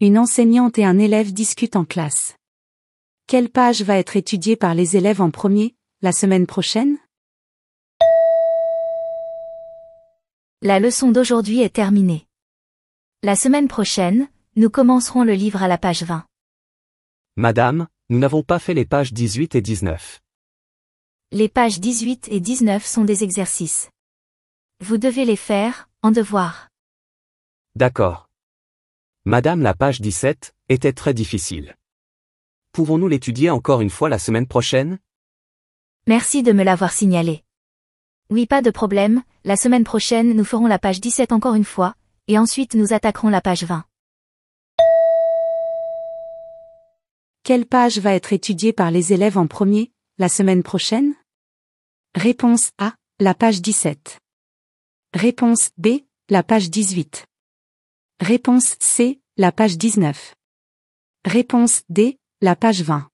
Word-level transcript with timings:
Une 0.00 0.16
enseignante 0.16 0.78
et 0.78 0.84
un 0.84 0.96
élève 0.96 1.32
discutent 1.32 1.74
en 1.74 1.84
classe. 1.84 2.36
Quelle 3.26 3.50
page 3.50 3.82
va 3.82 3.98
être 3.98 4.14
étudiée 4.14 4.54
par 4.54 4.72
les 4.72 4.96
élèves 4.96 5.20
en 5.20 5.32
premier, 5.32 5.74
la 6.02 6.12
semaine 6.12 6.46
prochaine? 6.46 6.98
La 10.62 10.78
leçon 10.78 11.10
d'aujourd'hui 11.10 11.62
est 11.62 11.74
terminée. 11.74 12.28
La 13.24 13.34
semaine 13.34 13.66
prochaine, 13.66 14.28
nous 14.54 14.70
commencerons 14.70 15.24
le 15.24 15.32
livre 15.32 15.64
à 15.64 15.66
la 15.66 15.78
page 15.78 16.04
20. 16.04 16.24
Madame, 17.36 17.88
nous 18.08 18.20
n'avons 18.20 18.44
pas 18.44 18.60
fait 18.60 18.74
les 18.74 18.86
pages 18.86 19.12
18 19.12 19.56
et 19.56 19.60
19. 19.62 20.20
Les 21.32 21.48
pages 21.48 21.80
18 21.80 22.28
et 22.30 22.38
19 22.38 22.86
sont 22.86 23.02
des 23.02 23.24
exercices. 23.24 23.90
Vous 24.78 24.96
devez 24.96 25.24
les 25.24 25.34
faire, 25.34 25.88
en 26.02 26.12
devoir. 26.12 26.68
D'accord. 27.74 28.27
Madame, 29.28 29.60
la 29.60 29.74
page 29.74 30.00
17 30.00 30.54
était 30.70 30.94
très 30.94 31.12
difficile. 31.12 31.76
Pouvons-nous 32.72 33.08
l'étudier 33.08 33.50
encore 33.50 33.82
une 33.82 33.90
fois 33.90 34.08
la 34.08 34.18
semaine 34.18 34.46
prochaine? 34.46 34.98
Merci 36.06 36.42
de 36.42 36.52
me 36.52 36.64
l'avoir 36.64 36.92
signalé. 36.92 37.44
Oui, 38.30 38.46
pas 38.46 38.62
de 38.62 38.70
problème, 38.70 39.22
la 39.44 39.56
semaine 39.56 39.84
prochaine 39.84 40.32
nous 40.32 40.44
ferons 40.44 40.66
la 40.66 40.78
page 40.78 41.02
17 41.02 41.32
encore 41.32 41.56
une 41.56 41.66
fois, 41.66 41.94
et 42.26 42.38
ensuite 42.38 42.74
nous 42.74 42.94
attaquerons 42.94 43.28
la 43.28 43.42
page 43.42 43.64
20. 43.64 43.84
Quelle 47.42 47.66
page 47.66 47.98
va 47.98 48.14
être 48.14 48.32
étudiée 48.32 48.72
par 48.72 48.90
les 48.90 49.12
élèves 49.12 49.36
en 49.36 49.46
premier, 49.46 49.92
la 50.16 50.30
semaine 50.30 50.62
prochaine? 50.62 51.12
Réponse 52.14 52.70
A, 52.78 52.94
la 53.20 53.34
page 53.34 53.60
17. 53.60 54.20
Réponse 55.12 55.68
B, 55.76 55.88
la 56.30 56.42
page 56.42 56.70
18. 56.70 57.27
Réponse 58.20 58.74
C, 58.80 59.20
la 59.36 59.52
page 59.52 59.78
19. 59.78 60.34
Réponse 61.24 61.82
D, 61.88 62.18
la 62.40 62.56
page 62.56 62.82
20. 62.82 63.08